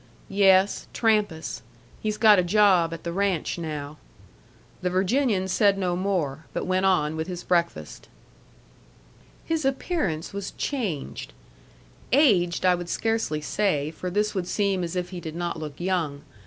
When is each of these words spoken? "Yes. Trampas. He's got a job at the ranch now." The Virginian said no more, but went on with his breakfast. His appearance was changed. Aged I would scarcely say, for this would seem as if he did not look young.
"Yes. 0.29 0.87
Trampas. 0.95 1.61
He's 1.99 2.17
got 2.17 2.39
a 2.39 2.43
job 2.43 2.91
at 2.91 3.03
the 3.03 3.13
ranch 3.13 3.59
now." 3.59 3.97
The 4.81 4.89
Virginian 4.89 5.47
said 5.47 5.77
no 5.77 5.95
more, 5.95 6.45
but 6.53 6.65
went 6.65 6.87
on 6.87 7.15
with 7.15 7.27
his 7.27 7.43
breakfast. 7.43 8.07
His 9.45 9.63
appearance 9.63 10.33
was 10.33 10.53
changed. 10.57 11.33
Aged 12.11 12.65
I 12.65 12.73
would 12.73 12.89
scarcely 12.89 13.41
say, 13.41 13.91
for 13.91 14.09
this 14.09 14.33
would 14.33 14.47
seem 14.47 14.83
as 14.83 14.95
if 14.95 15.11
he 15.11 15.19
did 15.19 15.35
not 15.35 15.59
look 15.59 15.79
young. 15.79 16.23